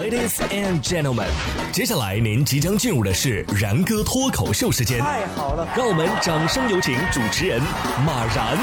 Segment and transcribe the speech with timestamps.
[0.00, 1.28] Ladies and gentlemen，
[1.70, 4.98] 接下来您即将进入的是然哥脱口秀时间。
[5.00, 7.60] 太好了，让我们掌声有请主持人
[8.06, 8.56] 马然。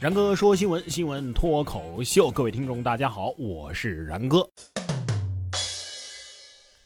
[0.00, 4.48] 然哥说新闻，新闻脱口秀，各位听众大家好，我是然哥。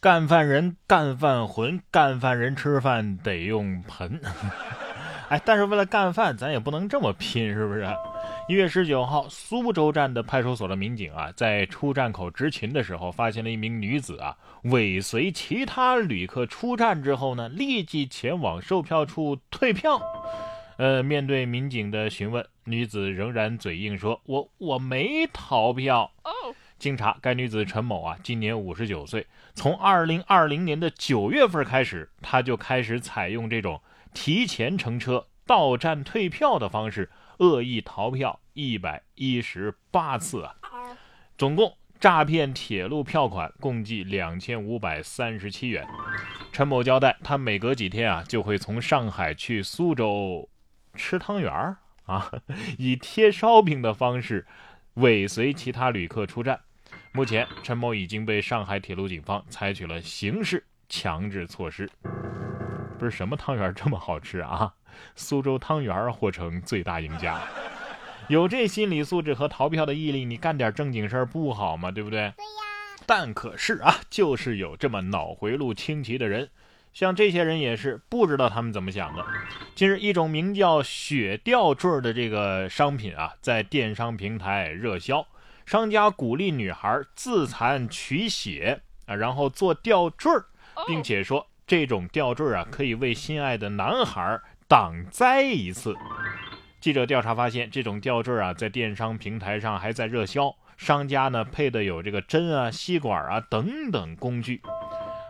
[0.01, 4.21] 干饭人，干饭魂，干饭人吃饭得用盆。
[5.31, 7.87] 哎，但是为了干饭，咱也不能这么拼，是不是？
[8.49, 20.01] 一月十九号，苏州站的派出所的民警啊，在出站口执勤的时候，发现了一名女子啊，尾随其他旅客出站之后呢，立即前往售票处退票。
[20.79, 26.11] 呃，面对民警的询问，女子仍然嘴硬说：“我我没逃票。”
[26.79, 33.81] 经查，该女子陈某啊，今年五十九岁，从二零二零年的九月份开始，她就开始采用这种。
[34.15, 40.55] 提前乘车到站退票的方式，恶意逃票一百一十八次啊！
[41.37, 45.87] 总共诈骗铁路票款共计两千五百三十七元。
[46.51, 50.49] 陈某交代，他每隔几天啊，就会从上海去苏州
[50.95, 52.33] 吃汤圆儿啊，
[52.79, 54.47] 以贴烧饼的方式
[54.95, 56.61] 尾随其他旅客出站。
[57.13, 61.91] 目前，陈某已经被上海铁路警方采取了刑事强制措施。
[62.99, 64.73] 不是什么汤圆这么好吃啊？
[65.15, 67.41] 苏州汤圆或成最大赢家。
[68.29, 71.91] 有这心理素质和逃票的毅力，你干点正经事儿不好吗？
[71.91, 72.19] 对不对？
[72.19, 72.35] 对呀。
[73.07, 76.51] 但可是啊，就是有这么脑回路清奇的人，
[76.93, 79.25] 像这些人也是不知道他们怎么想的。
[79.75, 85.27] 近日，一种名叫雪吊坠的这个商品啊，在电商平台热销，
[85.69, 90.33] 商家鼓励女孩自残取血啊，然后做吊坠，
[90.87, 91.47] 并且说。
[91.67, 95.95] 这种吊坠啊，可以为心爱的男孩挡灾一次。
[96.81, 104.63] 记者调查发现，这种吊坠啊，在电商平台上还在热销，商家呢配的有这个针啊、吸管啊等等工具，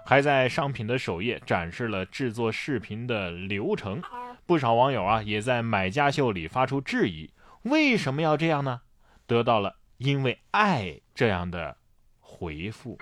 [0.06, 4.00] 还在商品的首页展示了制作视频的流程。
[4.46, 7.28] 不少网友啊，也在买家秀里发出质疑：
[7.62, 8.82] 为什么要这样呢？
[9.26, 11.76] 得到了“因为爱”这样的
[12.20, 12.98] 回复，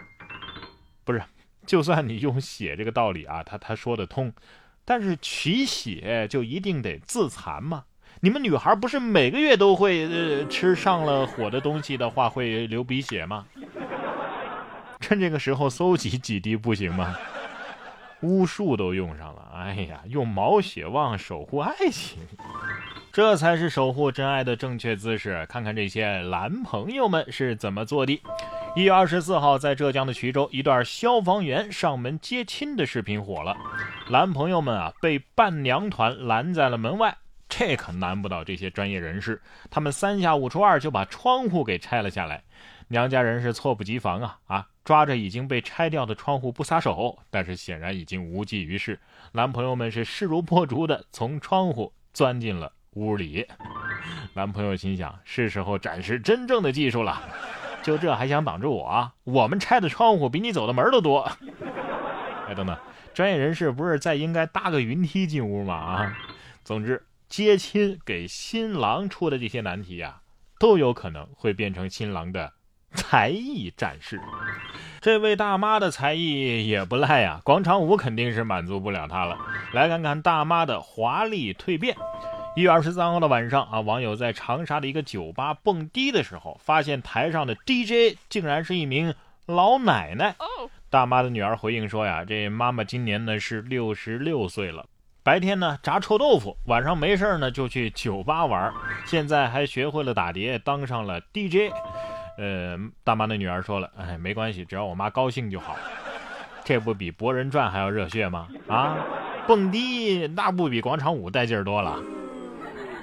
[1.04, 1.22] 不是。
[1.66, 4.32] 就算你用血这个道理啊，他他说得通，
[4.84, 7.84] 但是取血就一定得自残吗？
[8.20, 13.46] 你们女孩不是每个月都会呃吃上了火的东西的话会流鼻血吗？
[15.00, 17.16] 趁这个时候搜集几滴不行吗？
[18.22, 22.18] 巫术都用上了，哎呀，用毛血旺守护爱情，
[23.16, 25.46] 这才是守护真爱的正确姿势。
[25.48, 28.20] 看看这些男朋友们是怎么做的。
[28.74, 33.56] 一月二十四号，在浙江的衢州，一段消防员上门接亲的视频火了。
[34.10, 37.16] 男朋友们啊，被伴娘团拦在了门外，
[37.48, 39.40] 这可难不倒这些专业人士。
[39.70, 42.44] 他们三下五除二就把窗户给拆了下来。
[42.88, 49.00] 娘家人是措不及防啊啊，抓着已经被拆掉的窗户不撒手，但是显然已经无济于事。
[49.32, 53.46] 男朋友们是势如破竹的从窗户钻进了屋里。
[54.32, 57.22] 男朋友心想，是时候展示真正的技术了。
[57.82, 59.12] 就这还想挡住我？
[59.24, 61.30] 我们拆的窗户比你走的门都多。
[62.48, 62.76] 哎，等等，
[63.14, 65.74] 专业人士不是再应该搭个云梯进屋吗？
[65.74, 66.18] 啊，
[66.64, 70.20] 总之，接亲给新郎出的这些难题呀，
[70.58, 72.52] 都有可能会变成新郎的
[72.92, 74.20] 才艺展示。
[75.00, 79.38] 这位大妈的才艺也不赖呀，广场舞肯定是满足不了她了。
[79.72, 81.96] 来看看大妈的华丽蜕变。
[82.56, 90.34] 一月二十三号的晚上啊，网友在长沙的一个酒吧蹦迪的时候，发现台上的 DJ 竟然是一名老奶奶。
[90.88, 94.86] 大妈的女儿回应说呀：“这妈妈今年呢是六十六岁了，
[95.22, 98.72] 白天呢炸臭豆腐，晚上没事呢就去酒吧玩，
[99.04, 101.70] 现在还学会了打碟，当上了 DJ。”
[102.40, 105.76] 呃，大妈的女儿说了：“哎，没关系，只要我妈高兴就好。
[106.64, 108.48] 这不比《博人传》还要热血吗？
[108.66, 108.96] 啊，
[109.46, 112.02] 蹦迪那不比广场舞带劲儿多了。”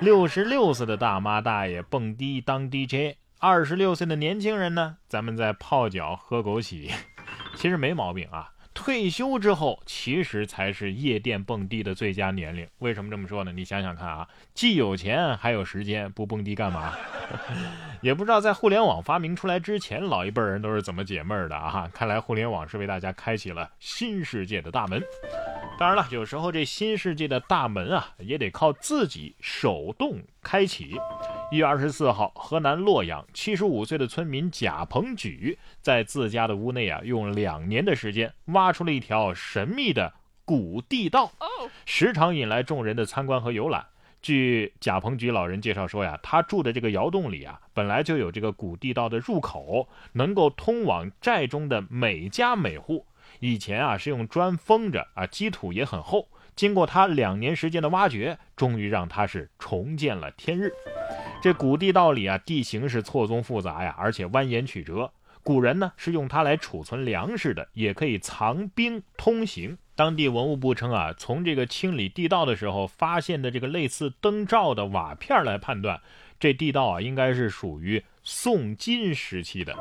[0.04, 4.98] 六十六岁的大妈大爷蹦迪当 DJ，二十六岁的年轻人呢？
[5.08, 6.92] 咱们在泡脚喝枸杞，
[7.56, 8.50] 其实没毛病啊。
[8.74, 12.68] 退休之后，其实才是夜店蹦迪的最佳年龄。
[12.80, 13.54] 为什么这么说呢？
[13.54, 16.94] 你想想看啊，既有钱还有时间，不蹦迪干嘛？
[18.02, 21.90] 也不知道在互联网发明出来之前，老一辈人都是怎么解闷的啊？
[21.94, 25.02] 看来互联网是为大家开启了新世界的大门。
[25.76, 30.96] 当然了，有时候这新世界的大门啊，也得靠自己手动开启。
[31.52, 40.14] 一月二十四号，河南洛阳七十五岁的村民贾鹏举在自家的屋内啊，用两年的时间挖出了一条神秘的
[40.46, 41.32] 古地道，
[41.86, 43.86] 时常引来众人的参观和游览。
[44.22, 53.06] 据贾鹏举老人介绍说呀，他住的这个窑洞里啊，本来就有这个古地道的入口，能够通往寨中的每家每户。
[53.40, 56.28] 以前啊是用砖封着啊，基土也很厚。
[56.56, 60.72] 经过他两年时间的挖掘，终于让他是重见了天日。
[61.42, 65.12] 这古地道里啊，地形是错综复杂呀，而且蜿蜒曲折。
[65.42, 69.78] 古人呢是用它来储存粮食的，也可以藏兵通行。
[69.96, 76.00] 当地文物部称啊，从这个清理地道的时候发现的这个类似灯罩的瓦片来判断，
[76.40, 79.76] 这地道啊应该是属于宋金时期的。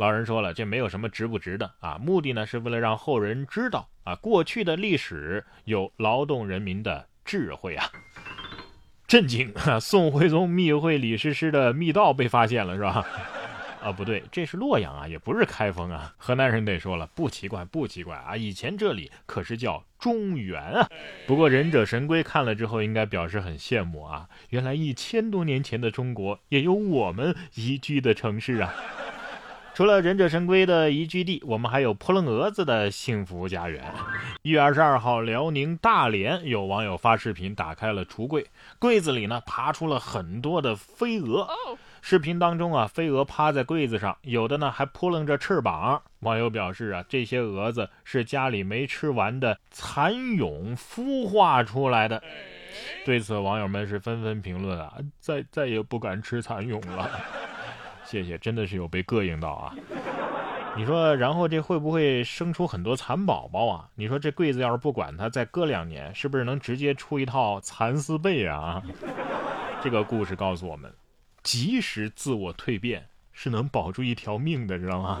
[0.00, 7.84] 老人说了，这没有什么值不值的啊，目的呢是为了让后人知道啊，过去的历史有劳动人民的智慧啊。
[9.06, 9.52] 震惊！
[9.78, 13.06] 宋徽宗密会李师师的密道被发现了，是吧？
[13.84, 16.14] 啊，不对，这是洛阳啊，也不是开封啊。
[16.16, 18.34] 河南人得说了，不奇怪，不奇怪啊。
[18.34, 20.88] 以前这里可是叫中原啊。
[21.26, 24.30] 不过忍者神龟看了之后，应该表示很羡慕啊。
[24.48, 28.74] 原来一千多年前的中国也有我们宜居的城市啊。
[29.72, 33.82] 除了忍者神龟的宜居地，我们还有扑棱蛾子的幸福家园。
[34.42, 38.46] 一月二十二号，辽宁大连有网友发视频，打开了橱柜，
[38.78, 41.48] 柜子里呢爬出了很多的飞蛾。
[42.02, 46.02] 视频当中啊，飞蛾趴在柜子上，有的呢还扑棱着翅膀。
[46.20, 52.22] 网友表示啊，这些蛾子是家里没吃完的蚕蛹孵化出来的。
[53.04, 57.10] 对此，网友们是纷纷评论啊，再再也不敢吃蚕蛹了。
[58.10, 59.72] 谢谢，真的是有被膈应到啊。
[60.76, 63.88] 你说，然后这会不会生出很多蚕宝宝啊？
[63.94, 68.82] 你说这柜子要是不管它，再搁两年，是不是能直接出一套蚕丝被啊？
[69.80, 70.92] 这个故事告诉我们。
[71.44, 75.20] 及时自我蜕变是能保住一条命的，知道吗？